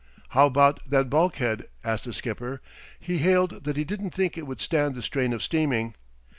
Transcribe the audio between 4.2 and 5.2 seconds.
it would stand the